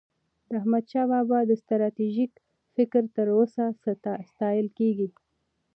د 0.47 0.51
احمدشاه 0.59 1.07
بابا 1.11 1.39
ستراتیژيک 1.63 2.31
فکر 2.75 3.01
تر 3.15 3.27
اوسه 3.37 3.63
ستایل 4.31 4.67
کېږي. 4.77 5.07